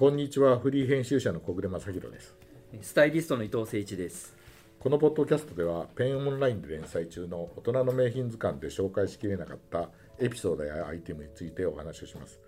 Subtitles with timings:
[0.00, 0.58] こんにちは。
[0.58, 2.34] フリー編集者の小暮正弘です。
[2.80, 4.34] スタイリストの伊藤誠一です。
[4.78, 12.40] このポッドキャストではペンオンラインで連載中の大人の名品図鑑で紹介しきれなかったエピソードやアイテムについてお話をします。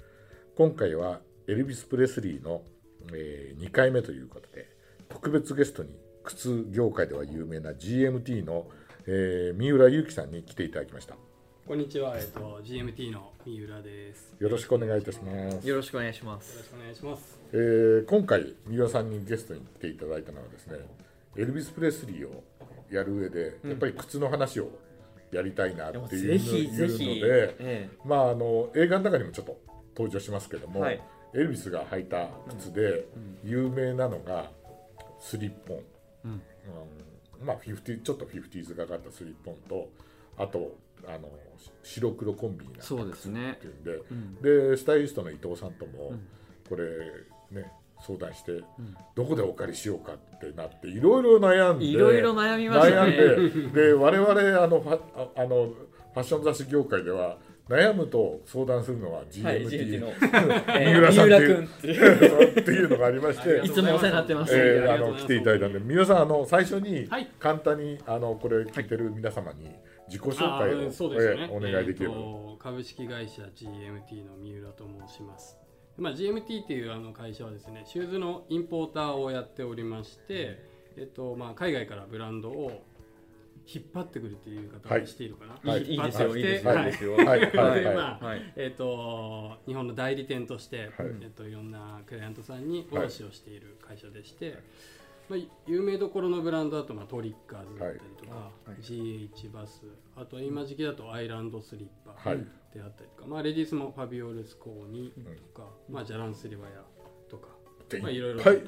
[0.56, 2.62] 今回はエルビス・プレスリーの、
[3.12, 4.74] えー2回目ということで
[5.10, 5.90] 特別ゲストに
[6.24, 8.66] 靴業界では有名な GMT の、
[9.06, 11.16] えー三浦祐樹さんに来ていただきました
[11.66, 14.34] こんにちは、えっと GMT の三浦です。
[14.40, 15.66] よろしくお願いいたします。
[15.68, 17.38] よろしくお願いしまよろすしくお願いします。
[17.52, 20.78] えー今回三浦さんにゲストに来ていただいたのはですね
[21.36, 22.42] エルビス・プレスリーを
[22.90, 24.70] やる上でやっぱり靴の話を
[25.30, 27.04] やりたいなっていうの,、ぜひぜひ。
[27.04, 29.56] いうので、えまああの映画の中にもちょっと
[29.96, 31.00] 登場しますけども、はい。
[31.34, 33.06] エルビスが履いた靴で
[33.44, 34.50] 有名なのが
[35.20, 35.82] スリッポン、
[36.24, 36.42] うん。
[37.46, 39.88] まあ50ちょっとフィフティーズがかったスリッポンと
[40.36, 40.76] あと
[41.06, 41.28] あの
[41.82, 43.52] 白黒コンビになったそうですね。
[43.52, 46.12] っていうんで、でスタイリストの伊藤さんとも
[46.68, 46.84] これ
[47.50, 48.62] ね相談して、
[49.14, 53.12] どこでお借りしようかってなっていろいろ悩んでいろいろ悩みましたね。
[53.12, 57.38] 悩んでで我々あのファああのファッション雑誌業界では
[57.68, 60.30] 悩むと相談するのは GMT、はい GMT の、三
[60.82, 62.60] えー浦さんっていう三浦君っていう。
[62.60, 67.28] っていうのがありましていつもお世話になってます、えーあの来ていただいたんで皆さんあの最初にはい。
[67.38, 69.70] 簡単にあのこれ聞いてる皆様に
[70.12, 71.42] 自己紹あ介を、ーそうですよね。
[71.44, 75.56] えーお願いできれば、えーと株式会社 GMT の三浦と申します。
[75.96, 80.62] まあ GMT っていうあの会社はですね、シューズのインポーターをやっておりまして、
[80.96, 82.84] えっとまあ海外からブランドを
[83.66, 85.02] 引っ張ってくるっていう言い方はい。
[85.02, 85.72] をしているかな。
[85.72, 85.82] はい。
[85.82, 87.16] いいいいですよ引っ張っていいですよ。
[87.16, 87.36] は
[88.36, 88.52] い。
[88.56, 90.90] えっと日本の代理店として、はい。
[91.20, 94.58] えっといろんなクライアントさんに卸をしている会社でして、
[95.32, 98.82] まあ、有名どころのブランドだと、まあ、トリッカーズだったりとか、はい。
[98.82, 99.80] GH バス
[100.14, 102.38] あと今時期だとアイランドスリッパはい。
[102.74, 105.10] であったりとか、まあ、レディースもファビオルスコーニ
[105.54, 106.82] とか、まあ、ジャランスリバヤ
[107.30, 107.48] とか、
[107.88, 108.60] でまあいろいろいっ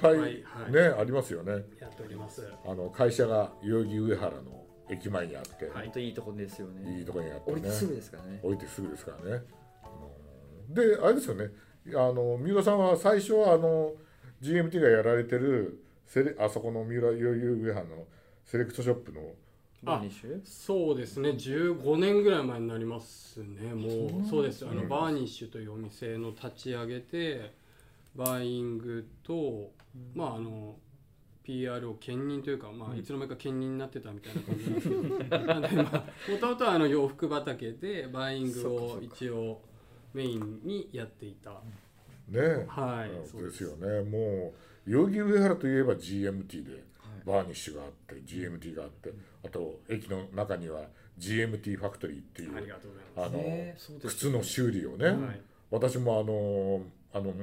[0.00, 1.52] ぱいねはありますよね。
[1.80, 2.48] やっております。
[2.66, 6.98] あの会社が代々木上原の駅前にあって、本当いいとこですよね。
[6.98, 7.52] い、いとこにあってね。
[7.52, 8.40] 降りてすぐですからね。
[8.42, 9.42] 置いてすぐですからね。
[10.68, 10.74] うん。
[10.74, 11.50] であれですよね。
[11.94, 13.92] あの三浦さんは最初はあの
[14.42, 18.04] GMT がやられてるセレあそこの三浦代々木上原の
[18.44, 19.20] セレクトショップの。
[19.82, 20.40] バーニッシュ？
[20.44, 21.30] そうですね。
[21.30, 23.74] 15年ぐらい前になりますね。
[23.74, 27.52] もうそうですあの、うんバーニッシュというお店の立ち上げて
[28.16, 29.70] バイイングと、
[30.14, 30.76] まああの
[31.44, 35.02] PR を兼任というか、まあ、いつの間にか兼任になってたみたいな感じなんですけど。
[35.46, 39.60] なんでまあもともとはあの洋服畑でバイイングを一応
[40.14, 41.50] メインにやっていた。
[42.28, 43.10] ね、はい。
[43.10, 44.02] うんそうですよね。
[44.02, 46.84] もう代々木上原といえば GMT で
[47.26, 49.12] バーニッシュがあって GMT があって
[49.44, 50.80] あと駅の中には
[51.18, 52.50] GMT ファクトリーっていう
[53.16, 55.40] あの靴の修理をね、はい。
[55.70, 56.80] 私もあの
[57.12, 57.34] あの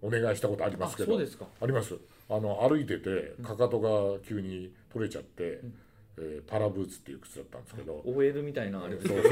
[0.00, 1.96] お願いしたことありますけどあります。
[2.28, 5.60] あの歩いててかかとが急に取れちゃって、
[6.18, 9.22] えーパラブーツっていう靴だったんですけど、OL みたいなあれそう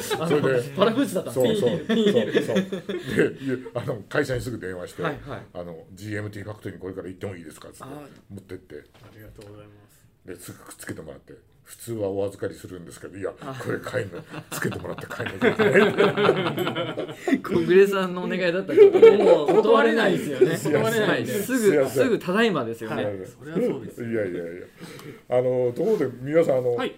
[0.00, 0.22] そう。
[0.22, 0.68] あ それで。
[0.76, 1.96] パラブーツだったんですそうそう。
[1.96, 2.54] ね そう。
[2.54, 2.56] そう。
[2.56, 5.42] でいあの会社にすぐ電話して、はいはい。
[5.52, 8.76] あの GMT ファクトリーにこれから行ってもいいですかっつってあ持ってって。
[8.76, 8.80] あ
[9.14, 9.98] りがとうございます。
[10.26, 11.34] ですぐくっつけてもらって
[11.68, 15.38] 普通はお預かりするんですけどいやこれ買いの つけてもらって買いの。
[15.38, 20.56] じゃない小暮さんのお願いだったらちょっとねもう断れないですよね。
[20.56, 21.52] 断れないす。
[21.52, 23.14] ぐすぐただいまですよね、はい。
[23.26, 24.66] それはそうですいやいやいや。
[25.28, 26.94] あのところで皆さんあの、はい。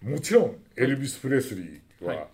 [0.00, 2.26] もちろんエルビス・プレスリーは、はい。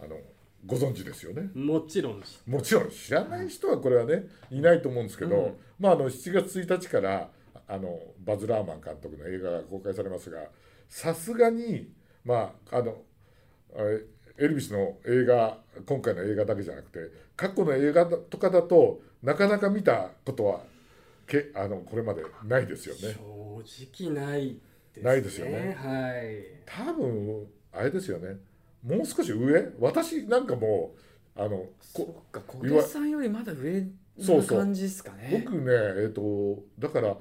[0.00, 0.18] あの
[0.64, 1.50] ご存知ですよね。
[1.52, 5.52] もちろんもちろん知らない人はこれはねいないと思うんですけど、うん。
[5.78, 7.28] まああの7月1日から
[7.68, 10.38] あのバズ・ラーマン監督の映画が公開されますが
[10.88, 11.88] さすがに
[12.24, 13.02] まああの
[14.38, 16.98] エルビスの映画今回の映画だけじゃなくて
[17.36, 20.60] 過去の映画とかだとなかなか見たことは
[21.26, 23.16] けあのこれまでないですよね。
[23.64, 24.56] 正直ない
[24.94, 25.02] ですね。
[25.02, 25.76] ないですよね。
[25.78, 26.44] はい。
[26.66, 28.36] 多分あれですよね。
[28.84, 29.72] もう少し上？
[29.80, 30.94] 私なんかも
[31.36, 33.86] うあのそこっか小暮さんよりまだ上な
[34.20, 34.58] そうそう。
[34.58, 35.42] 感じですかね。
[35.44, 35.72] 僕ね
[36.02, 37.14] えっ、とだからあ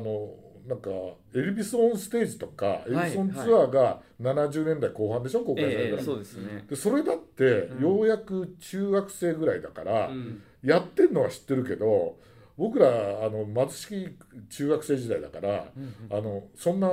[0.00, 0.34] の
[0.66, 0.90] なんか
[1.34, 5.86] エルビス・オンステージとかエルビス・オンツアーが70年代後半でしょ公開されたの。
[5.98, 6.64] ええそうですね。
[6.68, 7.82] でそれだってうん。
[7.82, 10.42] ようやく中学生ぐらいだから、うん。
[10.62, 12.16] やってんのは知ってるけど
[12.56, 14.16] 僕らあの貧しい
[14.48, 15.66] 中学生時代だから、
[16.10, 16.88] あのそんな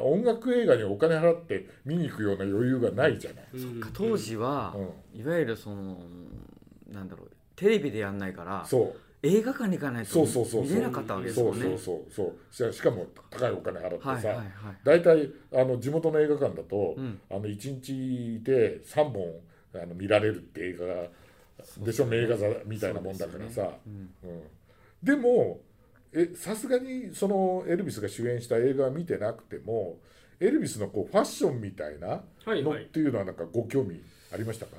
[0.00, 3.44] 音楽映画にお金払って見に行くような余裕がないじゃない。
[3.54, 3.80] うん。
[3.92, 5.20] 当時は、うん。
[5.20, 5.98] いわゆるその
[6.92, 10.70] なんだろうテレビでやんないからそう映画館に行かないとそうそうそうそう。
[10.70, 11.62] 見れなかったわけですそうもんね。
[11.62, 14.46] そうそうそうししかも高いお金払ってさ、はいはいはい。
[14.84, 17.20] 大体あの地元の映画館だと、うん。
[17.30, 19.24] あの1日で3本
[19.74, 20.94] あの見られるって映画が
[21.78, 24.42] でしょ名画座みたいなもんだからさ、うんうん。
[25.02, 25.60] でも
[26.12, 29.98] えさすがにそのエルビスが主演した映画は見てなくても
[30.38, 32.84] エルビスのこうファッションみたいなのっはいはい。
[32.86, 34.00] ていうのはなんかご興味
[34.32, 34.76] ありましたか、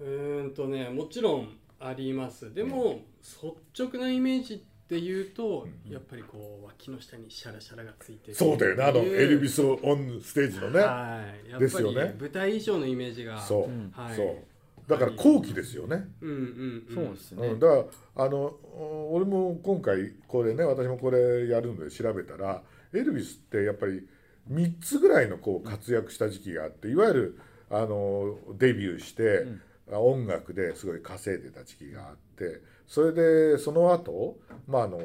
[0.00, 1.48] うーんとねもちろん
[1.80, 2.52] あります。
[2.52, 4.58] でも、率直なイメージっ
[4.88, 5.92] ていうと、うん。
[5.92, 8.34] やっぱりこう脇の下にシャラシャラがついてる。
[8.34, 8.84] そうだよね。
[8.84, 14.16] あのエルビス・オンステージのね、はいやっぱりですよね舞台衣装のイメージがそう、うんはい。
[14.16, 14.36] そう。
[14.88, 16.94] だから後期ですよね、うんうんうん。
[16.94, 17.74] そうですね、うん、だか
[18.14, 18.54] らあの
[19.10, 22.62] 俺も今回これね私もこれやるので調べたら
[22.94, 24.06] エルビスってやっぱり
[24.50, 29.44] 3つぐらいのこう活躍した時期があっていわゆるあのデビューして、
[29.92, 34.98] 音楽ですごい稼いでた時期があってそれでその後、まああの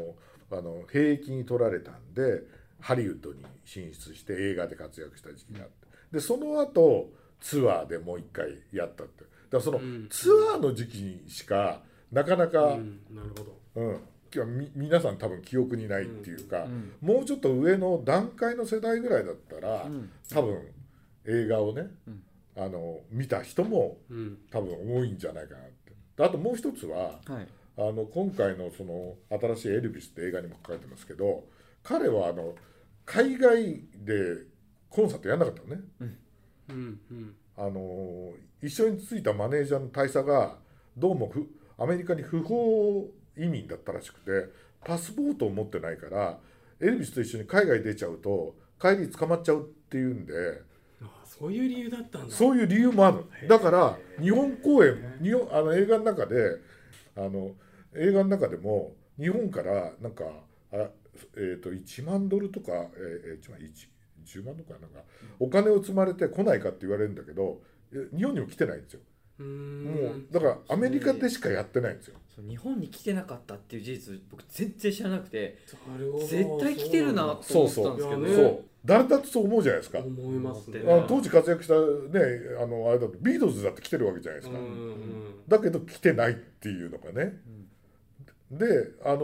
[0.51, 2.41] あの兵役に取られたんで
[2.79, 5.87] ハリウッドに進出して映画で活躍した時期があって。
[6.11, 9.23] でその後ツアーでもう一回やったって。
[9.23, 10.07] だからそのうん。
[10.09, 11.81] ツアーの時期にしか
[12.11, 12.99] なかなか、うん。
[13.11, 13.57] なるほど。
[13.75, 13.99] うん、
[14.33, 16.93] 今日み皆さん多分記憶にないっていうか、ん。
[17.01, 20.11] もうちょっと上の段階の世代ぐらいだったら、うん。
[20.29, 20.61] 多分
[21.25, 22.23] 映画をね、うん
[22.57, 24.37] あの見た人もうん。
[24.51, 25.93] 多分多いんじゃないかなって。
[26.17, 27.47] であともう一つははい。
[27.77, 31.45] あの今回のその新しい「エルビス」って映画にも書かれてますけど
[31.83, 32.55] 彼はあの
[33.05, 34.45] 海外で
[34.89, 35.81] コンサートやんなかったのね。
[35.99, 36.17] うん。
[36.69, 40.57] うんあの一緒についたマネージャーの大佐が
[40.97, 44.51] どうもふアメリカに不法移民だったらしくて
[44.83, 46.39] パスポートを持ってないから
[46.79, 50.70] エルビスと一緒に海外出ちゃうと帰り捕まっちゃうっていうんであ
[51.39, 56.57] そういう理由だったんだそういう理由もあるだから日本公演日本あの映画の中で
[57.15, 57.51] あの
[57.95, 60.25] 映画の中でも日本からなんか
[60.73, 60.89] あ、
[61.37, 63.71] えー、と1万ドルとか、えー、1万1
[64.25, 64.99] 10万とかなんか
[65.39, 67.61] お金を積まれて来ないかって言われるんだけど
[67.93, 68.99] え日本にも来てないんですよ。
[69.41, 72.17] もうんだからアメリカでしかやってないんですよ。
[72.35, 75.57] そう日本に来てなかったっていう事実僕全然知らなくて
[75.91, 78.43] なるほど絶対来てるなとそう思ってたんですけど。
[78.43, 78.63] そうそう。
[78.83, 79.99] 誰だってそう思うじゃないですか。
[79.99, 80.71] 思います
[81.07, 81.81] 当時活躍したね
[82.59, 84.57] あのあれだとビートルズだって来てるわけじゃないですか。
[84.57, 84.65] うん。
[84.65, 87.37] うんだけど来てないっていうのがね。
[88.49, 88.65] で
[89.03, 89.19] あの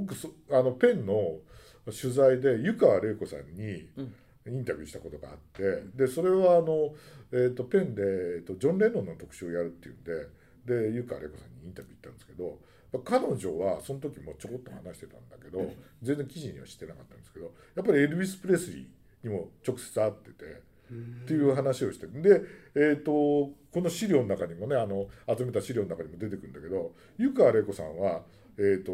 [0.00, 1.38] 僕そあのペンの
[1.86, 4.14] 取材で湯川玲子さんにうん
[4.46, 6.94] インタビューしたことがあってでそれはあの、
[7.30, 12.58] えー、とペンで、えー、とジョン・レノンの特集をやるっていうんでで湯川玲子さんにインタビュー行ったんですけど
[13.04, 15.72] 彼女はその時もちょこっと話してたんだけど
[16.02, 20.72] 全然記事にはしてなかったんですけどやっぱりエルビス・プレスリーにも直接会ってて。
[20.92, 22.42] っていう話をしてるで、
[22.74, 28.20] えー、とこの資料の中にもねあの集めた資料の中にも出てくるんだけど湯川玲子さんは、
[28.58, 28.92] えー、と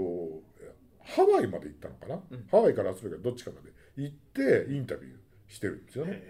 [1.02, 5.14] ハワイまで行ったのかな、ハワイからラスベガスどっちかまで行ってインタビュー
[5.48, 6.22] してるんですよね。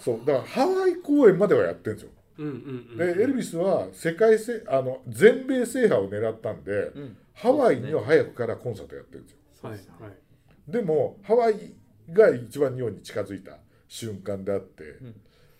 [0.00, 0.18] そう。
[0.24, 2.10] だからハワイ公演まではやってるんですよ。
[2.38, 2.52] うんうん
[2.92, 7.16] うんでエルビスは世界せあの全米制覇を狙ったんで、ん。
[7.34, 9.38] ハワイには早くからコンサートやってるんですよ。
[9.62, 10.70] はいはい。
[10.70, 11.74] でもハワイ
[12.10, 15.14] が一番日本に近づいた瞬間であって、ん。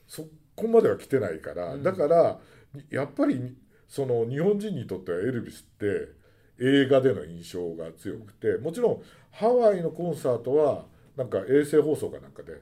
[0.06, 2.38] そこまでは来てないから、だから
[2.90, 3.56] やっぱり
[3.88, 6.08] その日本人にとってはエルビスって
[6.58, 10.87] 映画での印象が強くてもちろんハワイのコンサートは
[11.17, 12.61] なんか衛星放送かなんかで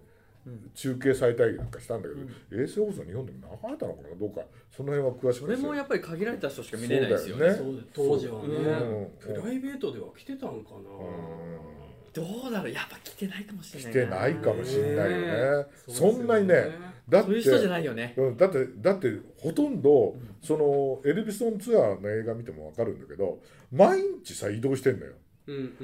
[0.74, 7.54] 中継されたりなんかしたんだけど、衛星放送日本でも流れたのかなどうかその辺は詳しくそれもやっぱり限られた人しか見れないですよね。
[7.54, 7.82] そうだよね。
[7.92, 8.48] 当時はね。
[8.48, 9.34] うん。
[9.34, 10.80] プライベートでは来てたんかな。
[12.12, 15.26] どうだろうやっぱ来てないかもしれない来てないかもしれないよね。
[15.26, 16.54] ねそんなにね
[17.08, 18.14] だってそういう人じゃないよね。
[18.16, 23.38] うんだってだってほとんどそのエルビスオンツアーの映画見ても分かるんだけど
[23.70, 25.12] 毎日さ移動してんのよ。
[25.12, 25.29] うんうん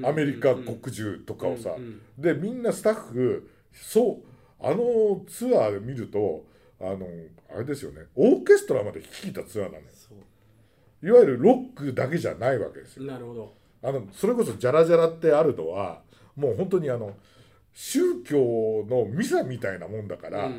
[0.03, 1.75] アメリカ国中とかをさ。
[2.19, 6.45] でみんなスタッフそうあのツアーで見ると
[6.81, 7.07] あの
[7.55, 8.03] あれですよね。
[8.15, 9.91] オーケストラまで聴いたツアーなのよ。
[11.03, 13.05] いわゆるロックだけじゃないわけですよ。
[13.05, 13.55] なるほど。
[13.83, 16.01] あのそれこそジャラジャラってあるのは
[16.35, 17.15] もう本当にあの
[17.73, 20.51] 宗教のミサみたいなもんだから、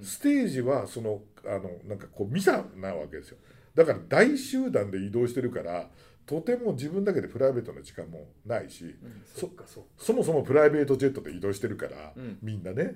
[0.00, 3.38] ステージはそのあのなんかこうミサなわけですよ。
[3.74, 5.88] だから大集団で移動してるから
[6.26, 8.94] とても自分だけでプライベートな時間もないし、
[9.34, 12.38] そっかそそもそもプライベートジェットで移動してるから、うん。
[12.42, 12.94] みんなね、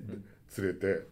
[0.57, 1.05] 連れて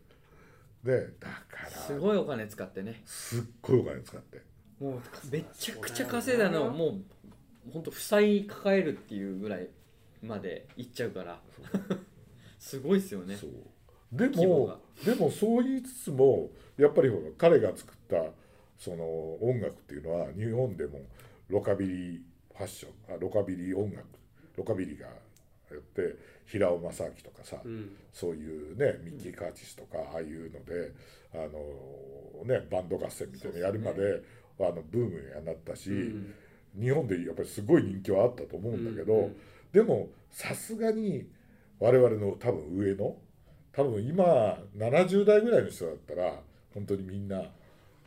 [0.86, 3.02] でだからすごいお金使ってね。
[3.06, 4.42] すっごいお金使って。
[4.80, 7.02] もうめちゃくちゃ稼いだのをもう
[7.74, 9.68] 本当負債抱えるっていうぐらい
[10.22, 11.42] までいっちゃうから。
[12.60, 13.36] すごいですよね。
[13.36, 13.50] そう。
[14.12, 18.32] でもでもそう言いつつもやっぱりほら彼が作った
[18.78, 19.04] その
[19.42, 21.02] 音楽っていうのは日本でも
[21.50, 22.20] ロカビリー
[22.56, 24.06] ファッションあロカビリー音楽
[24.58, 25.14] ロカビリーがや
[25.78, 27.96] って平尾正明とかさ、うん。
[28.14, 30.92] そういうねミッキー・カーティスとかああいうので
[31.34, 34.22] あのねバンド合戦みたいなのやるまで、
[34.60, 36.34] あのブームにはなったし、うん。
[36.80, 39.36] 日本でやっぱりすごい人気はあったと思うんだけど、うんうん
[39.76, 41.28] でもさすがに
[41.82, 43.18] 我々の多分上の
[43.74, 46.40] 多分今70代ぐらいの人だったら
[46.74, 47.42] 本当にみんな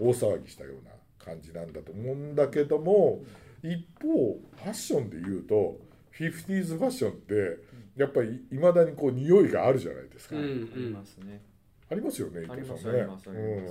[0.00, 3.20] 大騒ぎしたような感じなんだと思うんだけども
[3.62, 5.78] 一方ファッションで言うと
[6.18, 7.58] 50s ファッションって
[7.96, 10.36] やっぱりいまだにこう匂いがあるじゃないですか。
[10.36, 11.42] うんありますね。
[11.90, 13.00] ありますよね、伊藤さんね。
[13.00, 13.66] うん、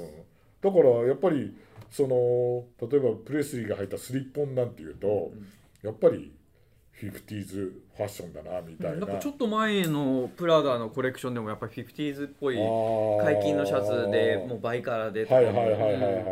[0.62, 1.56] だからやっぱり
[1.92, 5.32] その例えばプレスリーが履いたスリッポンなんていうと、
[5.84, 6.34] やっぱり
[7.00, 9.06] 50s ファッションだなみたいな。
[9.06, 13.24] なんかちょっと前のプラダのコレクションでもやっぱり 50s っぽいあー。
[13.24, 15.40] 解禁のシャツでもうバイカラでとか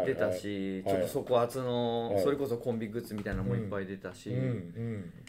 [0.06, 2.24] 出たしはいちょっと底厚のはい。
[2.24, 4.32] それこそコンビグッズみたいなのもいっぱい出たし。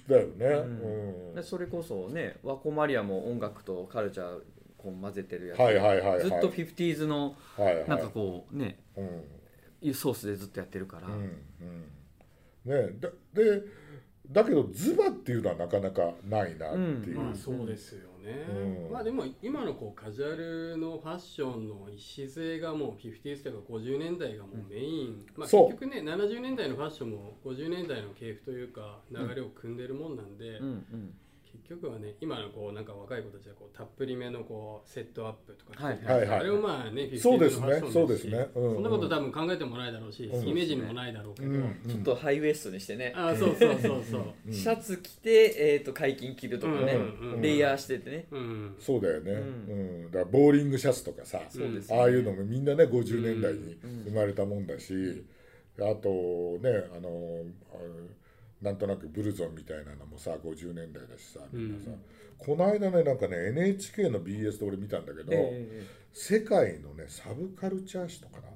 [0.08, 1.34] だよね。
[1.34, 4.40] でそれこそねワコマリアも音楽とカルチャー
[4.78, 6.20] こう混ぜてるやつ、はいはいはいはい。
[6.20, 7.88] ずっと 50s のはいはい。
[7.88, 9.24] なんかこうねうん。
[9.82, 11.42] いうソースでずっとやってるから、うん
[12.66, 12.88] うん。
[12.90, 13.62] ねだで
[14.30, 17.18] だけどズバっていうのはなかなかないなっていう。
[17.18, 18.92] まあそうですよね、うん。
[18.92, 25.66] まあでも今のこうカジュアルのファッションの礎がもう 50s とか50年代がもうメイン、まあ、そう。
[25.68, 31.14] 結局ね70年代のファッションも50年代の系譜というか流れを組んでるもんなんで、うんうん
[31.62, 38.30] 結局はね今のこうなんか若い子たちはこうたっぷりめのこうセットアップとかはいてはいはいあれをまあね 50s そうですねそうですね。
[38.30, 38.75] しうんうん。
[38.75, 44.22] そんなこと多分考えてもないだろうし、うんイメージにもないだろうけど、うんちょっとハイウエストにしてね、ああそうそうそうそう。
[44.46, 44.52] うん。
[44.52, 50.10] シャツ着て、えー、と解禁着るとかね、うんうんレイヤーしててね、うんそうだよね、ううん。
[50.10, 51.98] だからボーリングシャツとかさ、そうですね。
[51.98, 55.25] ああいうのもみんなね50年代にうん生まれたもんだし、
[55.78, 56.08] あと
[56.62, 57.76] ねあのあ
[58.62, 62.02] なんとなくブルゾンみたいなのもさ50年代だしさみんなさ、うん
[62.38, 68.50] この間ねなんかね NHK の BS で俺見たんだけど、え世界のねサブカルチャー誌とかなっ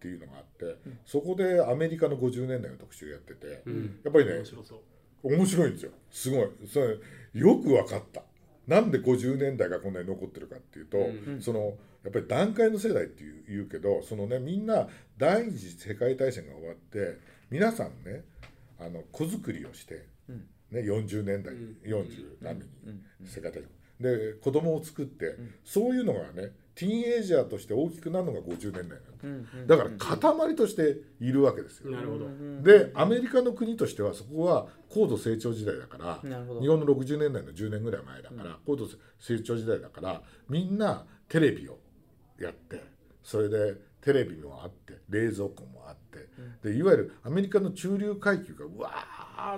[0.00, 4.00] ていうのがあって、そこでアメリカの50年代の特集やってて、うん。
[4.02, 4.82] やっぱりね面白そ
[5.22, 5.34] う。
[5.34, 5.92] 面白いんですよ。
[6.10, 6.48] すごい。
[6.66, 6.96] それ
[7.34, 8.22] よく分かった。
[8.66, 11.02] なんで50年代がこんなに残ってるかっていうと、う
[11.32, 14.88] んそのやっぱり団塊の世代っていう言うけどそのねみんな
[15.18, 17.18] 第二次世界大戦が終わって
[17.50, 18.24] 皆さんね
[18.80, 20.46] あの子作りをして、うん。
[20.70, 21.76] ね、40年代、うん。
[21.84, 22.94] 40何年うん。
[23.20, 23.68] に世界大戦。
[24.00, 29.66] で子供を作って、そういうのがねティーンエイジャーとして大きくなるのが50年代なんうん。
[29.66, 31.90] だから塊としているわけですよ。
[31.90, 32.26] なるほど、
[32.62, 41.78] でアメリカの国としてはそこは高度成長時代だから日本の60年代の10年ぐらい前だから、高度成長時代だからみんなテレビを
[42.38, 42.82] やって
[43.22, 46.28] それでテレビもあって冷蔵庫もあって、
[46.68, 48.90] でいわゆるアメリカの中流階級がうわ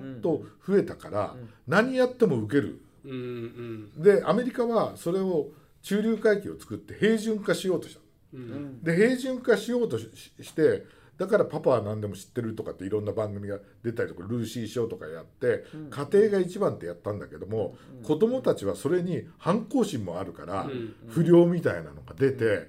[0.00, 2.80] ーっと増えたから、何やっても受ける。
[3.04, 4.02] うんうん。
[4.02, 5.48] でアメリカはそれを
[5.82, 8.00] 中流階級を作って平準化しようとした
[8.38, 8.44] の。
[8.44, 8.82] うん。
[8.82, 10.08] で平準化しようとし
[10.40, 10.84] して
[11.18, 20.94] だからパパは何でも知ってるとかっていろんな番組が出たりとかルーシーショーとかやって、家庭が一番ってやったんだけども、子供たちはそれに反抗心もあるから、うん。
[21.08, 22.68] 不良みたいなのが出て、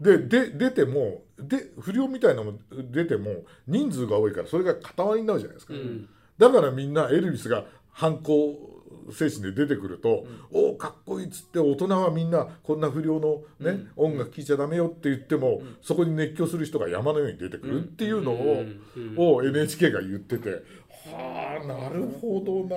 [0.00, 2.58] でで出てもで不良みたいなのも
[2.90, 6.08] 出ても人数が多いからそれが塊になるじゃないですか、うん。
[6.38, 8.79] だからみんなエルビスが反抗
[9.12, 22.76] 精神で出てくると、おおかっこいいっつって大人はみんなこんな不良のね、音楽聴いちゃダメよって言っても、そこに熱狂する人が山のように出てくるっていうのを,、うんうんを NHK が言っててはあなるほどな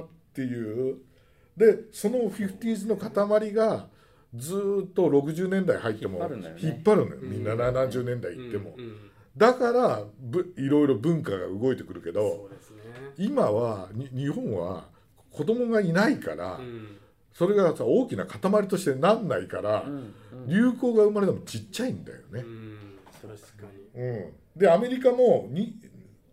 [0.00, 0.98] ーっていう。
[1.56, 3.88] でその 50s の塊が
[4.34, 6.20] ずーっと60年代入っても
[6.58, 7.28] 引っ張るんだよね。
[7.28, 8.96] みんな70年代行っても、うんうん
[9.36, 12.56] だからぶいろいろ文化が動いてくるけど、ね。
[13.16, 14.88] 今はに日本は
[15.32, 16.96] 子供がいないから、うん。
[17.32, 20.14] それがさ大きな塊としてなんないから、うん
[20.46, 22.40] 流行が生まれてもちっちゃいんだよね。
[22.40, 22.78] うん。
[23.20, 24.02] 確かに。
[24.02, 24.58] うん。
[24.58, 25.74] でアメリカもに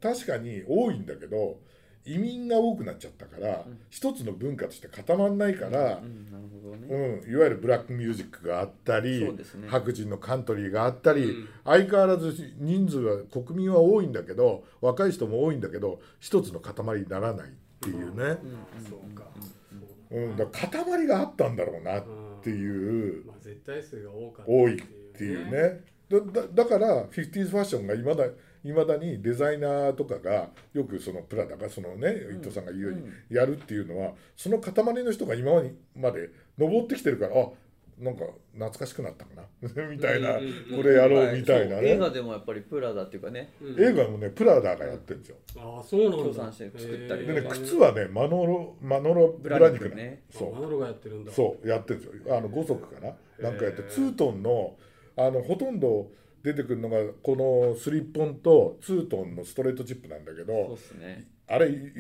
[0.02, 1.58] 確かに多いんだけど
[2.06, 6.88] 移民が多くなっちゃったから、一つの文化として固まんないから、うんなるほどね、
[7.26, 7.32] うん。
[7.32, 9.68] いわゆるブラックミュージックがあったり、そうですね。
[9.68, 11.50] 白人のカントリーがあったり、うん。
[11.66, 17.50] 相変わらず人数は国民は多いんだけど若い人も多いんだけど一つの塊にならない。
[17.50, 17.52] っ
[17.92, 18.38] ていうね、
[18.90, 19.24] そうか。
[20.12, 20.38] うん。
[20.38, 22.04] だから塊があったんだろうなっ
[22.42, 24.84] ていう、まあ絶対数が多かった多いっ
[25.18, 25.82] ていうね。
[26.10, 28.26] だだだから 50s ファッションがいまだ
[28.64, 35.52] いまだにデザイナーとかがよくそのプラダがそのね伊藤さんが言うようにやるっていうのはその塊の人が今
[35.96, 37.50] まで登ってきてるからあ
[38.00, 39.88] なんか懐かしくなったかな？
[39.90, 40.34] みたいな
[40.76, 43.54] これやろうみたいなそう映ね画でもやっぱりプラダっていうかね。
[43.62, 45.38] うん映画もねプラダがやってるんですよ。
[45.58, 46.52] ああそうなんだ。
[46.52, 50.24] して作ったりでね靴はねマノロマノロブブララニクね。
[50.30, 50.50] そう。
[50.56, 51.32] あマノロがやってるんだ。
[51.32, 52.38] そうやってるんですよ。
[52.38, 53.16] あの5足かな？
[53.50, 54.78] なんかやってツートンの
[55.16, 56.12] あのほとんど
[56.44, 61.92] 出てくるのがこのスリッポンとツートンのストレートチップなんだけそうどっすねあれいい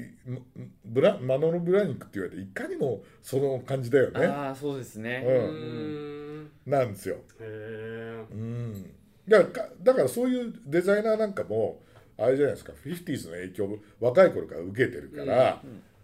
[0.83, 4.25] ブラマノロブラニックって言われていかにもその感じだよね。
[4.25, 5.23] ああそうですね。
[5.25, 5.33] うん。
[5.33, 6.51] うーん。
[6.65, 7.15] なんですよ。
[7.15, 8.91] へえうん。
[9.27, 11.81] だからだからそういうデザイナーなんかも
[12.17, 15.61] あれじゃないですか 50s の影響を若い頃から受けてるから、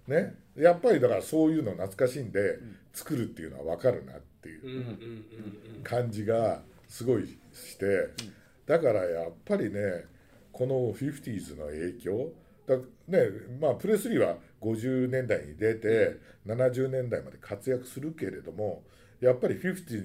[0.07, 2.59] ね、やっぱりだからそういうの懐かしんで
[2.93, 4.77] 作るっていうのは分かるなっていううんうん
[5.77, 8.09] うん感じがすごいして
[8.65, 9.79] だからやっぱりね
[10.51, 12.31] この 50s の影響
[12.67, 12.77] だ
[13.07, 13.29] ね
[13.59, 18.83] まあプレスリーは50年代に出て70年代まで活躍するけれども
[19.19, 20.03] やっぱり50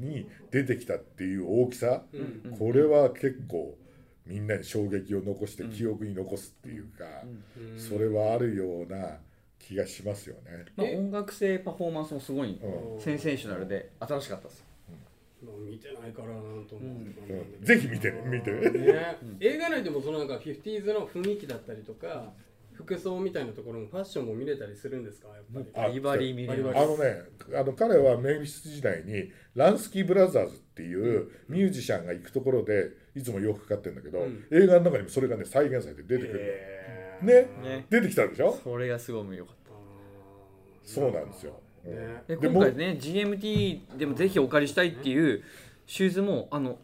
[0.00, 2.02] に出てきたっていう大きさ
[2.58, 3.76] これは結構
[4.26, 7.04] みんなに衝撃を残して記憶に残すっていうか
[7.56, 7.78] うん。
[7.78, 9.18] それはあるような
[9.58, 10.64] 気がしますよね。
[10.76, 13.00] まあ、音楽性パフォーマンスもすごいうん。
[13.00, 14.60] センセーショナルで新しかったです。
[14.60, 14.73] まあ
[15.52, 17.64] 見てないからなんとも、うん。
[17.64, 18.50] ぜひ見てね見て。
[19.40, 22.32] 映画内でもそのなんか 50s の雰囲気だったりとか
[22.72, 27.22] 服装みたいなところもファッションも見れたりするんですかやっぱり、あバリバリ見あのね
[27.54, 34.44] あの彼はメイビス時代にランスキー・ブラザーズっていうミュージシャンが行くところでいつも洋服買ってるんだけど、うん。
[34.50, 36.40] 映画の中にもそれがね再現されて出てくる。
[36.42, 37.26] へー。
[37.26, 37.32] ね。
[37.62, 37.86] ね。
[37.88, 38.58] 出てきたでしょ？
[38.64, 39.70] それがすごい良かった。
[40.82, 45.42] そうなんですよ、でで今回ね GMT でもぜひお借りしたいっていう
[45.86, 46.78] シューズもあの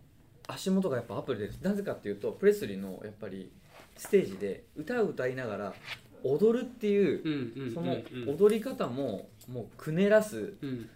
[0.46, 3.50] 足元がやっぱアップルでなぜかっていうとプレスリーのやっぱり
[3.96, 5.74] ステージで歌を歌いながら
[6.22, 10.88] 踊るっていうその踊り方ももうくねらすうん。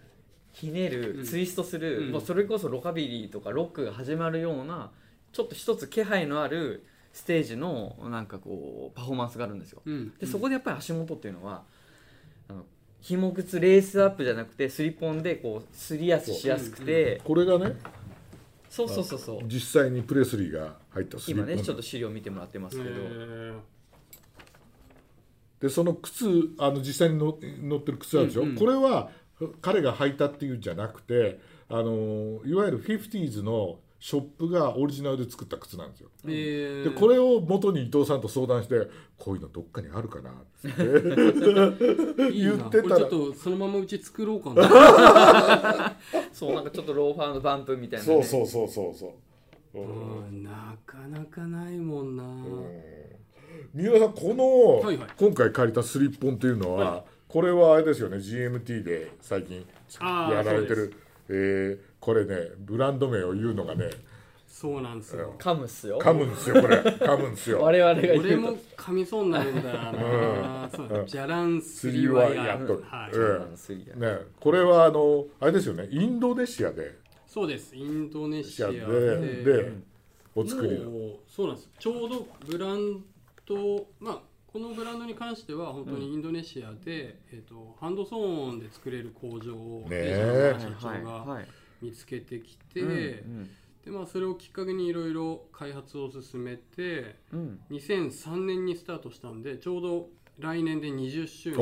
[0.53, 1.25] ひねる、うん。
[1.25, 2.11] ツイストする、うん。
[2.13, 4.89] もうそれこそロカビリーとかロックが始まるような
[5.33, 9.81] ちょっと一つ気配のあるステージのなんかこうパフォーマンスがあるんですよ。
[9.85, 10.13] うん。
[10.17, 11.63] でそこでやっぱり足元っていうのは
[12.47, 12.65] あの
[13.05, 17.21] 紐靴レースアップじゃなくてスリポンでこうすり足しやすくて。
[17.23, 17.75] これがね
[18.67, 19.41] そうそうそうそう。
[19.45, 21.45] 実際にプレスリーが入ったスリッポン。
[21.45, 22.95] 今ねちょっと資料見てもらってますけど、
[25.59, 26.25] でその靴
[26.57, 28.55] あの実際にの乗ってる靴あるでしょ、うんうん。
[28.55, 29.11] これは
[29.61, 36.09] 彼が履いたっていうんじゃなくてあのいわゆる 50s のショップがオリジナルで作った靴なんですよ。
[36.25, 36.83] えー。
[36.83, 38.87] でこれを元に伊藤さんと相談して
[39.17, 40.71] こういうのどっかにあるかなって。
[42.31, 42.87] 言ってたら。
[42.87, 45.97] これちょっとそのままうち作ろうかな。
[46.31, 49.15] そうなんかちょっとローファーのバンプみたいな、ね、そうそうそうそうそ
[49.73, 50.27] う、うん。
[50.27, 52.23] うんなかなかないもんな、
[53.73, 55.09] 三浦さんこの、はいはい。
[55.17, 59.65] 今回借りたスリッポンっていうのは、これはあれですよね GMT で最近
[59.99, 60.93] やられてそうる
[61.27, 63.89] えーこれねブランド名を言うのがね
[64.47, 65.33] そうなんですよ。
[65.39, 65.99] 噛むっすよ。
[65.99, 66.77] 噛むんですよこれ。
[66.77, 67.61] 噛むんですよ。
[67.61, 68.21] 我々が言うと。
[68.21, 72.81] 俺も噛みそうになるんだよな、そうジャランスリーワイヤーと
[74.39, 75.87] これはあのあれですよね。
[75.89, 76.95] インドネシアで。
[77.27, 77.75] そうです。
[77.75, 78.79] インドネシアで。
[78.79, 79.71] でで
[80.35, 80.91] お作りの。
[80.91, 81.69] もうそうなんです。
[81.79, 83.03] ちょうどブラン
[83.47, 84.19] ドまあ
[84.53, 91.47] このブランドに関しては本当にインドネシアで、えっとハンドソーンで作れる工場をね社長がはい
[91.85, 93.49] 見つけてきて、うんうん。
[93.85, 97.59] でまあ、それをきっかけにいろいろ開発を進めてうん。
[97.71, 101.59] 2003年にスタートしたんでちょうど来年で20周お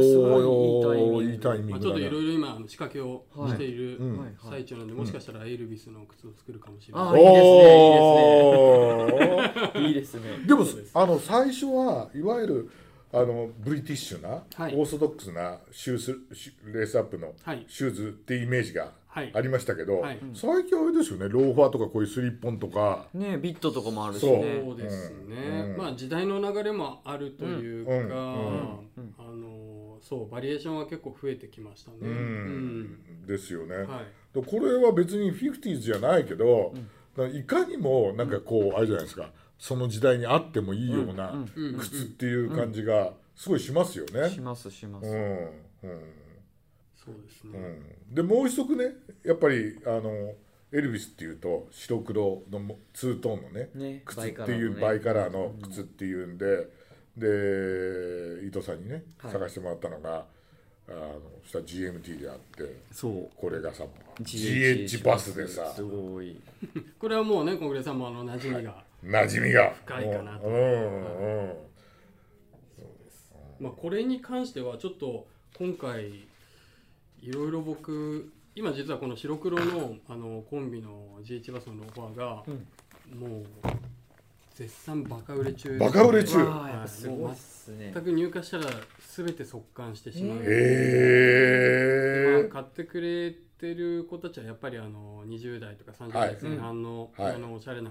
[0.00, 1.32] 年、すごおい。
[1.32, 4.18] いいタイミングいいタイミンまあ、ちょっといろいろ今仕掛けをしているうん。
[4.18, 4.36] はいはい。
[4.48, 7.22] 最中なんで、もしかしたらエルビスの靴を作るかもしれあない。
[7.22, 9.80] おー。
[9.88, 10.38] いいですね。
[10.46, 12.70] でもそうですあの最初はいわゆる
[13.12, 14.74] あのブリティッシュな、はい。
[14.74, 16.18] オーソドックスなシューズ
[16.72, 17.64] レースアップのはい。
[17.68, 20.18] シューズっていうイメージがはいありましたけど、はい。
[20.34, 23.06] 最近あれですよねローファーとかこういうスリッポンとか。
[23.14, 24.38] ねビットとかもあるしそう。
[24.38, 25.36] ねそうですね、
[25.70, 25.76] うん。
[25.76, 27.98] まあ時代の流れもあるというか、うん。
[27.98, 28.08] うん。
[28.08, 31.96] うんあのそうバリエーションは結構増えてきましたね。
[32.02, 32.10] うん、う
[33.24, 33.26] ん。
[33.26, 36.74] ですよね、はい、でこれは別に 50s じゃないけど、
[37.32, 39.30] いかにもなんかこうあれじゃないですか。
[39.58, 41.32] その時代にあってもいいような
[41.78, 44.28] 靴っていう感じがすごいしますよね。
[44.28, 45.14] しますします、うん。
[45.14, 46.00] うん
[47.04, 47.58] そうですね。
[47.58, 48.92] うん、でもう一足ね
[49.24, 50.34] やっぱりあの
[50.72, 56.68] エルビスっていうと白黒のもツートーンのねね靴っていうバイカラーの靴っていうんで、
[57.16, 59.32] で伊藤さんにねはい。
[59.32, 60.24] 探してもらったのが、
[60.88, 63.30] あのそしたら GMT であってそう。
[63.36, 63.84] これがさ
[64.20, 65.72] GH バスでさ。
[65.74, 66.40] すごい。
[66.98, 69.74] これはもうね小暮さんもあの馴染みが、 馴染みが。
[69.84, 70.48] 深いかなと。
[70.48, 71.54] うんうん。
[73.60, 76.26] まあこれに関してはちょっと今回
[77.24, 82.26] いろいろ僕今実はこの白黒のあのコンビの GH バスのローファーが、
[83.18, 83.46] もう
[84.54, 86.38] 絶賛バカ売れ中バカ売れ中。
[86.44, 87.90] わあやっぱすごいっすね。
[87.94, 88.66] 全く入荷したら
[89.16, 96.36] 全て速乾してしまう、へえまあ、買ってくれてる子たちはやっぱりあの20代とか30はい。
[96.40, 97.34] 代前半の,、はい。
[97.36, 97.90] あのおしゃれな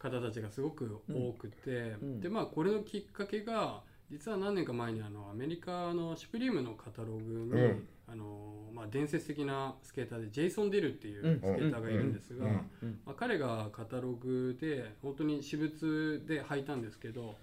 [0.00, 2.20] 方たちがすごく多くて、うん。
[2.20, 7.88] でまあこれのきっかけが実は何年か前にあのアメリカのシュプリームのカタログに、うん。
[8.10, 11.40] あのまあ、伝説的なスケーターでジェイソン・ディルっていううん。
[11.40, 12.62] スケーターがいるんですが、ま
[13.08, 17.34] あ、彼がカタログで本当に私物で履いたんですけど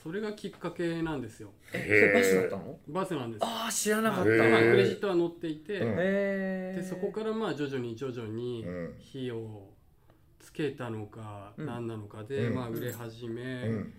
[0.00, 1.50] それがきっかけなんですよ。
[1.72, 2.78] えそれバスだったの？
[2.86, 4.30] バスなんですああ知らなかった。
[4.30, 8.94] まあ、クレジットは載っていて、でそこからまあ徐々に徐々にうん。
[9.00, 9.68] 火を
[10.38, 11.66] つけたのかうん。
[11.66, 12.54] 何なのかで、うん。
[12.54, 13.94] まあ、売れ始め、うん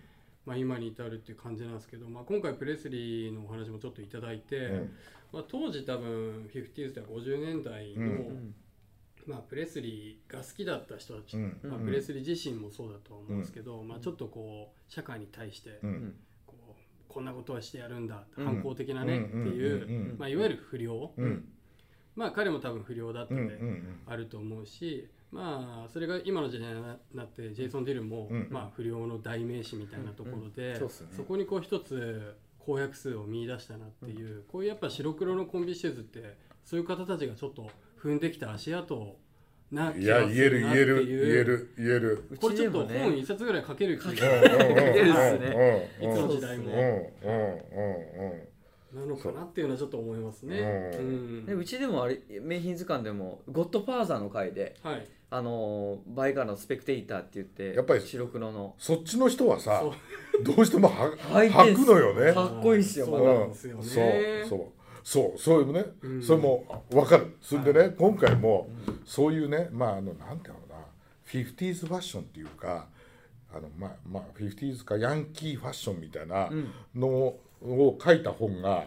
[0.46, 4.92] まあ、今に至るっていう感じなんですけど、まあ、今回プレスリーのお話もちょっといただいて、うん。
[5.32, 8.54] まあ、当時多分 50s とか50年代の、うん。
[9.26, 11.58] まあ、プレスリーが好きだった人たち、うん。
[11.64, 16.14] まあ、プレスリー自身もそうだと思うんですけど、まあ、ちょっとこう社会に対してうん。
[16.46, 18.44] こうこんなことはしてやるんだ、うん。
[18.44, 21.48] 反抗的なねっていう、まあ、いわゆる不良、うん。
[22.14, 23.44] まあ彼も多分不良だったうん。
[23.46, 23.48] ん。
[23.48, 24.00] で、うん。
[24.06, 26.82] あると思うしまあそれが今の時代に
[27.14, 28.48] なってジェイソン・ディルも、うん。
[28.50, 30.88] まあ、不良の代名詞みたいなところで、うん。
[30.88, 37.70] そこにこう一つ公約数を見出したなっていう、こういうやっぱ白黒のコンビシューズってそういう方たちがちょっと
[38.02, 39.16] 踏んできた足跡
[39.70, 42.28] なやがす言えるるなって言えるいう言える言える。
[42.40, 44.18] これちょっと本一冊ぐらい書ける気がすう
[46.08, 46.72] んいつの時代も。
[46.72, 47.50] うんうん
[48.30, 48.48] うん
[48.94, 50.58] なのかなっていうのはちょっと思いますね。
[50.58, 50.98] う。
[50.98, 51.44] うん。
[51.44, 58.74] でうちでもあれ名品図鑑でも「ゴッドファーザー」の回ではい、あのーバイカーのスペクテーターって言ってやっぱり白黒の。
[58.78, 59.82] そっちの人はさ
[60.42, 62.32] どうしてもは履くのよね。
[62.32, 63.24] かっこいいっすよまだ。
[63.24, 63.82] そう。
[64.48, 64.60] そう。
[65.02, 65.38] そう。
[65.38, 66.22] そういうね、うん。
[66.22, 67.36] それも分かる。
[67.40, 68.68] それでね、今回も
[69.04, 70.76] そういうねまああのなんていうのかな。
[71.28, 72.86] 50s ファッションっていうか
[73.52, 76.50] あのまあまあ 50s かヤンキーファッションみたいな
[76.94, 78.84] のを書いた本が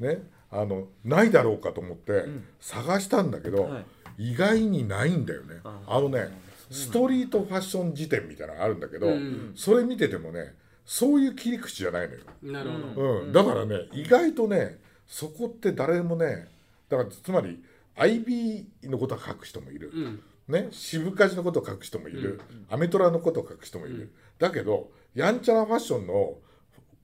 [0.00, 2.24] ねあのないだろうかと思って
[2.60, 3.84] 探したんだけど、はい
[4.18, 5.56] 意外にないんだよね。
[5.64, 6.28] ああのね
[6.70, 12.20] ストリートファッション辞典みたいなのがあるんだけど、うんそれ見ててもねそういう切り口じゃないのよ。
[12.42, 16.48] なるほど、うん、だからね意外とねそこって誰もね
[16.88, 17.62] だからつまり
[17.96, 20.22] IB のことを書く人もいる、うん。
[20.48, 26.36] ね、渋カジのことを書く人もいる、アメトラのことを書く人もいる、だけどやんちゃなファッションの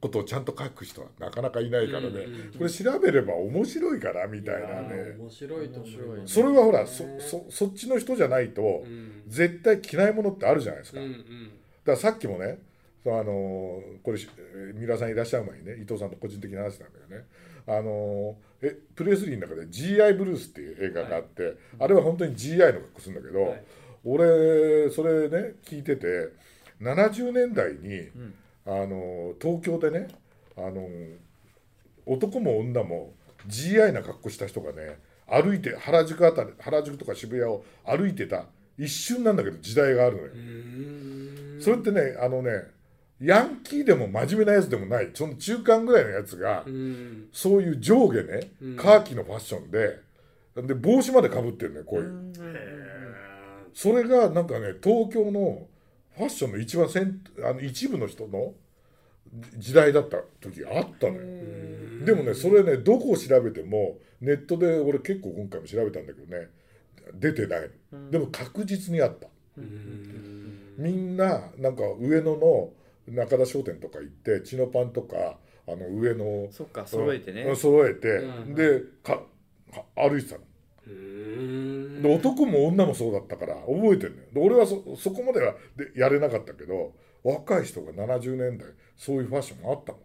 [0.02, 2.26] ことをちゃんと書く人はなかなかいないからね、
[2.58, 5.14] これ調べれば面白いからみたいなね。
[5.16, 9.22] 面白いと思いますそれはほらそそそっちの人じゃないと、うん。
[9.28, 11.00] 絶対着ないものってあるじゃないですか。
[11.00, 11.14] うんうん。
[11.14, 12.58] だからさっきもね
[13.06, 14.18] あのーこれ
[14.74, 17.26] 三浦さんいらっしゃる前にね伊藤さんと個人的な話なんだよね。
[17.68, 23.64] あのーえプレスリーの中で GI ブルースっていう映画があって、あれは本当に GI の格好するんだけど、はい。
[24.04, 26.30] 俺それね聞いてて
[26.80, 28.34] 70年代に、ん
[28.66, 30.08] あのー東京でね、
[30.56, 31.16] あのー
[32.04, 33.12] 男も女も
[33.46, 34.98] GI な格好した人がね
[35.28, 38.46] 歩いて原宿あたり原宿とか渋谷を歩いてた
[38.76, 40.28] 一瞬なんだけど時代があるのよ。
[41.60, 42.50] それってねあのね
[43.20, 47.28] ヤンキーでも真面目なやつでもないその中間ぐらいのやつが、うん。
[47.32, 48.76] そういう上下ねうん。
[48.76, 50.00] カーキのファッションで
[50.56, 52.32] で帽子までかぶってるねこういう、
[53.72, 55.66] それがなんかね東京の
[56.16, 58.54] ファッションの一番先あの一部の人の
[59.56, 62.04] じ時代だった時があったのよ。
[62.04, 66.48] でもねそれねどこを調べてもネットで俺結構今回も調べたんだけどね
[67.14, 67.70] 出てない
[68.10, 69.28] でも確実にあった。
[69.56, 70.74] うん。
[70.76, 72.70] みんななんか上野の
[73.08, 77.42] 中田商店とか行ってチノパンとかあの上野そっか揃えてね。
[77.42, 78.54] うん揃えて、うん。
[78.54, 79.22] でか
[79.72, 80.42] か歩いてたの
[82.02, 84.28] で男も女もそうだったから覚えてるのよ。
[84.32, 90.02] で俺はそそこまではでやれなかったけど若い人が70年代そういうファッションがあったもん。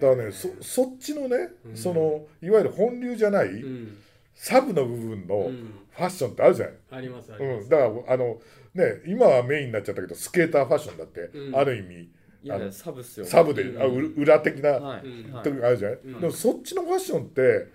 [0.00, 3.98] だからねそそっちのね、そのいわゆる本流じゃない、うん。
[4.34, 5.74] サブの部分のうん。
[5.90, 7.64] ファッションってあるじゃない、ありますあります。
[7.64, 8.38] うん、だからあの
[8.74, 11.56] ね今はメインになっちゃったけどスケーターファッションだって、うん。
[11.56, 12.08] ある意味
[12.44, 13.26] いやサブっすよ。
[13.26, 13.96] サブで、あうん。
[13.96, 15.00] う裏的なはい。
[15.34, 16.20] あるじゃない、うん。
[16.20, 17.66] でもそっちのファッションって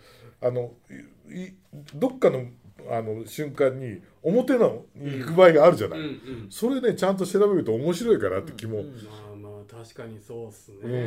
[0.42, 0.72] あの
[1.96, 2.46] どっかの
[2.90, 6.48] あの瞬間に表のに行く場合があるじゃない、うんうん。
[6.50, 8.86] それねちゃんと調べると面白いかなって気も、うん。
[8.86, 10.78] うんまあまあ確かにそうっすね。
[10.84, 11.00] うんうん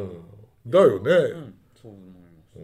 [0.00, 0.10] うん。
[0.66, 1.54] だよね、うん。
[1.80, 2.16] そう思いま
[2.52, 2.58] す。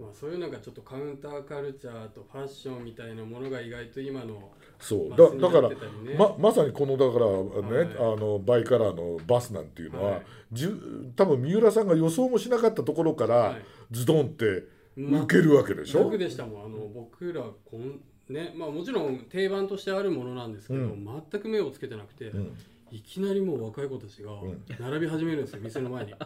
[0.00, 5.10] まあ、そういうのがちょっとカウンターカルチャーとファッションみたいなものが意外と今のそう。
[5.10, 5.70] だだから
[6.18, 7.26] ままさにこのだから
[7.70, 8.14] ね、はい。
[8.14, 10.22] あのバイカラーのバスなんていうのは、はい。
[10.52, 13.62] じゅ多分三浦さんが予想もしなかったところから、はい。
[13.92, 14.64] ズドンって
[14.96, 16.64] ま受けるわけでしょ、僕でしたもん。
[16.66, 21.08] あの僕らこんねまあもちろん定番としてあるものなんですけど、うん。
[21.30, 22.56] 全く目をつけてなくて、うん。
[22.92, 24.64] いきなりもう若い子たちがん。
[24.80, 26.10] 並び始めるんですよ店の前に。
[26.14, 26.16] 一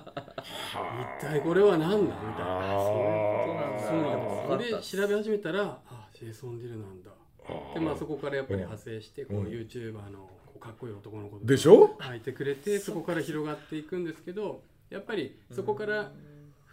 [1.21, 1.97] 体これは何だ？
[1.99, 2.77] みたいな。
[2.77, 4.21] あそうなん
[4.59, 4.93] です。
[4.93, 7.11] それで調べ始めたらあジェイソン・ディルなんだ。
[7.75, 11.95] でまあそこからやっぱり派生してこううん YouTuber のこうかっこいい男の子でしょ？
[11.99, 16.13] 入ってくれてそこから広がっていくんですけどやっぱりそこから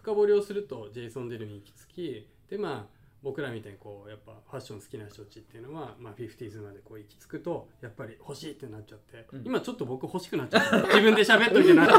[0.01, 11.93] 深掘りをするとジェイソン・デルに行き着きでまあ僕らみたいにこうやっぱファッション好きな人たちっていうのは、まあ、50s までこう行き着くとやっぱり欲しいってなっちゃって、今ちょっと僕欲しくなっちゃって自分で喋っといてなって。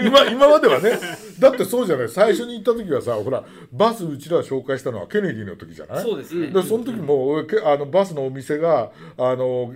[0.06, 0.92] 今今まではね
[1.38, 2.08] だってそうじゃない。
[2.08, 6.02] 最初に行った時はさほらバスうちら紹介したのはケネディの時じゃない？
[6.02, 6.46] そうですね。
[6.46, 9.74] でその時もあのバスのお店があの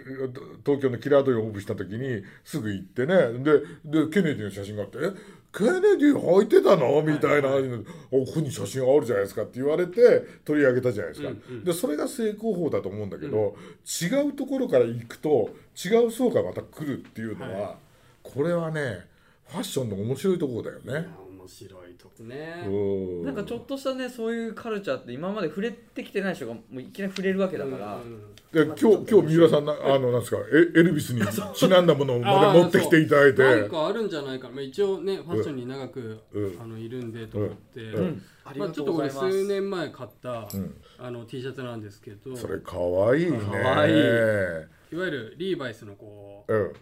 [0.64, 3.14] 東京のキラードイオープンした時にすぐ行ってね。
[3.44, 5.10] ででケネディの写真があって「え？
[5.52, 7.50] ケネディ履いてたの?」みたいな
[8.10, 11.32] 「おここに写真あるじゃないですか」って言われて取り上げたじゃないですか。
[11.64, 13.54] でそれが成功法だと思うんだけど、
[14.02, 15.50] 違うところから行くと
[15.84, 17.76] 違う層がまた来るっていうのは、は
[18.22, 19.06] これはね
[19.48, 21.06] ファッションの面白いところだよね。
[21.42, 22.22] 面白いとこ。
[22.22, 22.64] ね。
[22.66, 31.22] うんなんかちょっとしたねそういうカルチャーって今まで触れてきてない人がもういきなり触れるわけだから、うんで今日今日三浦さんなあのなんですかエエルビスに
[31.55, 33.42] ちなんだものまで持ってきていただいて。
[33.42, 34.48] なんかあるんじゃないか。
[34.48, 38.05] な、まあ、一応ねファッションに長く、うんあのいるんでと思って、うん。
[38.05, 38.22] うん。
[38.44, 40.74] ありまあ、がちょっとこれとうございます、数年前買った、ん。
[40.98, 42.37] あの T シャツなんですけど。
[42.37, 43.38] それかわいいね。
[43.38, 43.94] かわいい。
[43.94, 46.72] いわゆるリーバイスのこううん。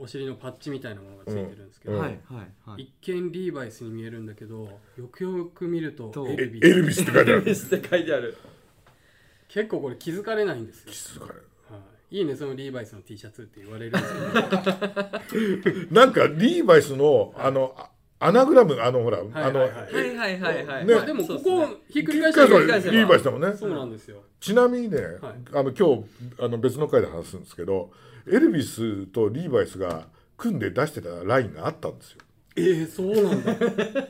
[0.00, 2.00] お尻のパッチみたいなものがついてるんですけど、うん。
[2.00, 2.82] はいはいはい。
[2.82, 4.64] 一見リーバイスに見えるんだけど
[4.96, 7.50] よくよく見るととエルビエルビスって書いてある。
[7.50, 8.36] エスって書いてある。
[9.48, 11.32] 結構これ気づかれないんですよ、静かは
[12.10, 15.86] い、いいねそのリーバイスの T シャツって言われるんですけど。
[16.00, 19.70] なんかリーバイスのあのあアナグラムあのほら、はいあの、はい。
[19.70, 20.94] はいはいはいはいはい、ね。
[20.94, 23.56] まあでもここをひっくり返してはリーバイスだもんね。
[23.56, 24.22] そうなんですよ。
[24.40, 25.14] ちなみにね、はい。
[25.52, 26.04] あの今日
[26.40, 27.90] あの別の回で話すんですけど
[28.26, 30.08] エルビスとリーバイスが
[30.38, 32.18] 組んで出してたラインがあったんですよ。
[32.56, 33.52] えー、そうなんだ。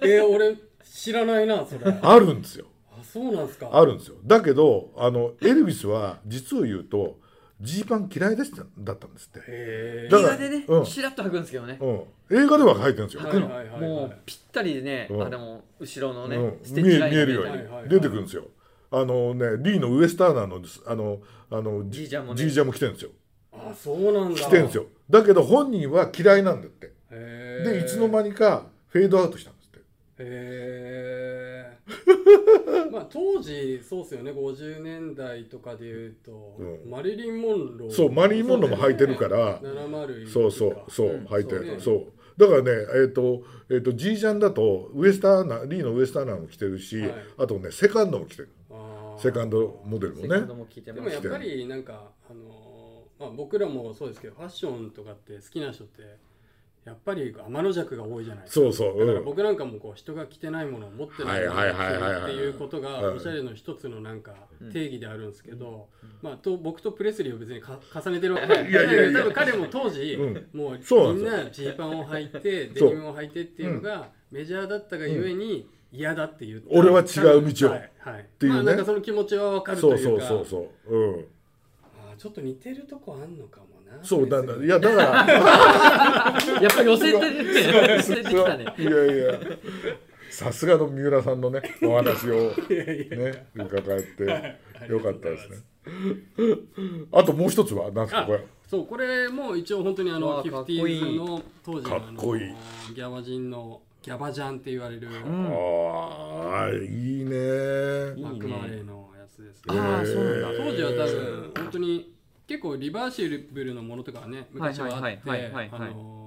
[0.02, 1.90] えー、俺知らないなそれ。
[1.90, 2.66] ああるんですよ。
[3.02, 3.70] そうなんですか。
[3.72, 4.16] あるんですよ。
[4.24, 7.18] だけどあのエルビスは実を言うと
[7.60, 10.84] ジーパン嫌いでしただったんですって、へだから映画でね、うん。
[10.84, 13.80] ちらっと履くんですけどね、うん、映画では書いてるんですよ、はいはいはいはい。
[13.80, 15.22] もうぴったりでね、うん。
[15.22, 16.58] あでも後ろのね、うん。
[16.62, 18.44] ステッチラインが見え見えるようにはいはいはい出てくるんですよ。
[18.90, 21.18] あのねリーのウエスターナーのあの
[21.50, 22.38] あのジージャンもね。
[22.38, 23.10] ジージャンも来てるんですよ
[23.70, 24.40] あそうなんだ。
[24.40, 24.86] 来てるんですよ。
[25.10, 26.92] だけど本人は嫌いなんだって。
[27.10, 29.78] へでいつの間にかフェードアウトしたんですって。
[29.78, 29.84] へ
[30.20, 31.78] え
[32.92, 34.30] まあ当時そうっすよね。
[34.30, 36.90] 50年代とかでいうと、うん。
[36.90, 39.60] マリリン・モンローそうマリリンモンローも履いてるから。
[39.60, 41.24] 70そうそうそう、うん。
[41.26, 41.76] 履いてそうね。
[41.80, 42.12] そう。
[42.36, 42.70] だからね
[43.02, 47.14] えっ、とえっ、とジージャンだとウエスターナーリーのウエスターナーも着てるし、はい。
[47.38, 48.48] あとねセカンドも着てる。
[49.18, 50.28] セカンドモデルもね。
[50.28, 52.67] でもやっぱりなんかあのー
[53.18, 56.02] まあ、僕らもそうですけどファッションとかって好きな人って
[56.88, 58.64] やっぱり天の弱が多いじゃないですか。
[58.64, 63.16] そうそう、だからうん、僕なんかもこう人が着てないものを持ってないっていうことがうん。
[63.16, 64.32] おしゃれの一つのなんか
[64.72, 65.88] 定義であるんですけど、
[66.22, 68.70] まあ、と僕とプレスリーを別にか重ねてるわけじゃない。
[68.70, 69.20] いやいやいや。
[69.20, 70.48] 多分彼も当時、うん。
[70.58, 72.88] もうみんなジーパンを履いてデそう。
[72.90, 77.70] ニムを履いてっていうのがメジャーだったがゆえに嫌だって言って、俺は違う道を。
[77.72, 78.54] はいはい、ていうね。
[78.54, 80.26] まあなんかその気持ちはわかるとそいううか。
[80.26, 81.06] そうそうそうう。
[81.10, 81.14] ん。
[81.14, 81.37] あー
[82.18, 85.02] ちょっと似てるとこあんのかもなそうだいやだから。
[86.60, 88.66] やっぱ寄せてるね寄せてきたね。
[88.78, 89.40] いやいや。
[90.30, 94.24] さすがの三浦さんのねお話を ね伺って。
[94.88, 95.56] よかったですね。
[97.12, 97.90] あともう一つは？
[97.92, 98.44] 何ですかあこれ。
[98.68, 102.46] そうこれも一応本当にあわのあかっこいい 50s の当時のあかっこいい。
[102.48, 102.54] の
[102.94, 105.46] ギャバ人のギャバジャンって言われる、うん。
[105.50, 107.36] ああいいね
[108.20, 108.97] マクマーレーのや
[109.38, 109.64] つです。
[109.68, 110.48] ねああそうなんだ。
[110.56, 112.14] 当時は多分本当に
[112.46, 115.68] 結構リバーシブルのものとかはね昔はあっはいはいはい。
[115.70, 116.18] はいて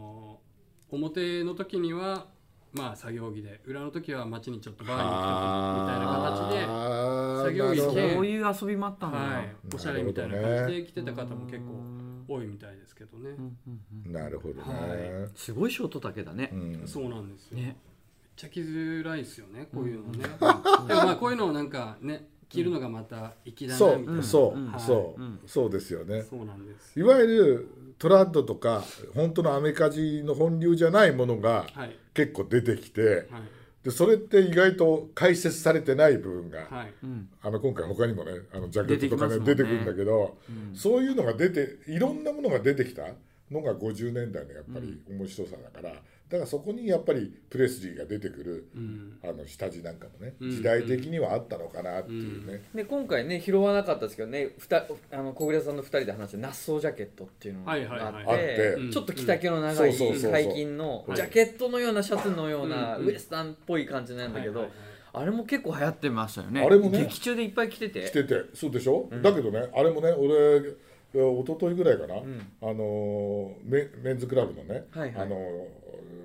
[0.94, 2.28] 表の時には
[2.74, 6.66] まあ作業着で裏の時は街にちょっとバーに行く時みたいな形で
[7.44, 8.16] 作業着なるほど。
[8.16, 9.20] そういう遊びもあったんだ。
[9.20, 13.30] な、はい、おしゃれみたいな感じで着てた方も結構多いみたいですけどね。
[13.30, 14.12] う、んうんうん。
[14.12, 16.50] なるほどね、はすごいショート丈だね。
[16.52, 16.88] う、ん。
[16.88, 17.78] そうなんですよ、めっね
[18.36, 20.26] ちゃ着づらいですよねこういうのね、
[20.88, 24.80] でもまあこういうのをなんかね着るのがまた粋だそなみたいな、うそう、うん。
[24.80, 25.40] そう、うん。
[25.46, 26.24] そうですよね。
[26.24, 27.00] そうなんです。
[27.00, 28.84] いわゆるトラッドとか
[29.16, 31.96] 本当のアメカジの本流じゃないものがはい。
[32.14, 33.26] 結構出てきてはい。
[33.84, 36.94] でそれって意外と解説されてない部分が、はい。
[37.04, 37.30] うん。
[37.42, 40.38] あの今回他にもねあのジャケットとかね出てくるんだけど、
[40.74, 43.04] そういうのが出ていろんなものが出てきた
[43.50, 45.96] のが50年代のやっぱり面白さだから、
[46.32, 49.20] だからそこにやっぱりプレスリーが出てくるうん。
[49.22, 58.26] あの下地なんかもね、うん時代的にはあったのかなっていうね、で今回ね拾わなかったですけどねふたあの小暮さんの2人で話したナッソージャケットっていうのがあって、はいはいはい。
[58.28, 58.90] あって。
[58.92, 59.98] ちょっと着丈の長いうん。
[59.98, 60.32] そうそうそうそう。
[60.32, 61.18] 最近のはい。
[61.18, 64.78] ジャケットのようなシャツのようなうんウエスタンっぽい感じなんだけど、はいはい
[65.14, 65.24] はい。
[65.24, 66.62] あれも結構流行ってましたよね。
[66.64, 67.00] あれもね。
[67.00, 68.06] 劇中でいっぱい着てて。
[68.06, 68.36] 来てて。
[68.54, 69.22] そうでしょ、うん。
[69.22, 70.76] だけどねあれもね俺
[71.14, 72.20] 一昨日ぐらいかな、ん。
[72.62, 75.26] あのメメンズクラブのね、はいはい。
[75.26, 75.36] あの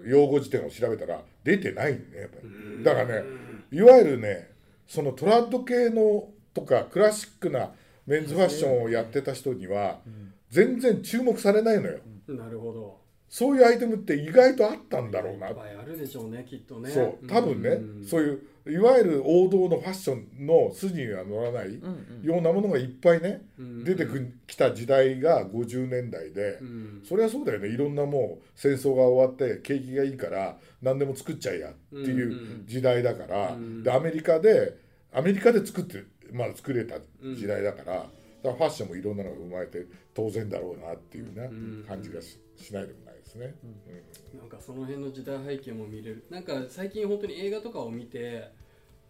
[0.04, 2.84] 用語辞典を調べたら出てないんねやっぱり。
[2.84, 3.24] だからね
[3.72, 4.50] いわゆるね
[4.86, 7.70] そのトラッド系のとかクラシックな
[8.06, 9.98] メンズファッションをやってた人には
[10.50, 11.98] 全然注目されないのよ。
[12.28, 15.48] なるほどそういうアイテムって意外とあったんだろうな。
[15.48, 16.90] いっぱいあるでしょうねきっとね。
[16.90, 18.04] そう多分ね、うん。
[18.04, 22.26] そういういわゆる王道のファッションの筋には乗らないうんうん。
[22.26, 27.02] ようなものがいっぱいね、うん出てくきた時代が50年代で、うん。
[27.04, 27.68] それはそうだよね。
[27.68, 34.76] いろんなもう戦争が終わって景気がいいから何でも作っちゃえやっていう時代だから、うんでアメリカで
[35.12, 36.96] アメリカで作ってまだ作れた
[37.34, 38.08] 時代だから,、だか
[38.44, 39.84] らファッションもいろんなのが生まれて
[40.14, 41.84] 当然だろうなっていうね、ん。
[41.86, 43.54] 感じがししないでもですね。
[44.38, 46.24] なんかその辺の時代背景も見れる。
[46.30, 48.50] なんか最近本当に映画とかを見て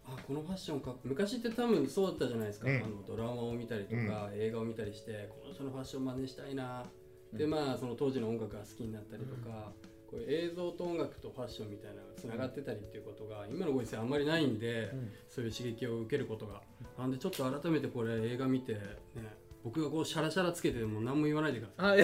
[0.05, 2.75] あこのファッションか昔って多分そうだったじゃないですか、うん。
[2.77, 6.85] あのドラマを見たりとか、映画を見たりしてこの人のファッション真似したいな、
[7.33, 9.71] でまあその当時の音楽が好きになったりとか、
[10.09, 14.91] こう映像と音楽とファッションみたいなのがつながってたりっていうことが今のご時世あんまりないんで、
[15.29, 16.61] そういう刺激を受けることが。
[16.97, 18.79] なんでちょっと改めてこれ映画見てね
[19.63, 22.01] 僕がこうシャラシャラつけても何も言わないでください。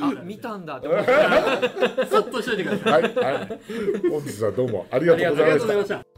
[0.00, 0.76] あ 見たんだ。
[0.76, 3.02] って思ってそっとしといてください。
[3.02, 3.60] はい、はい、
[4.10, 6.17] 本日はどうもありがとうございました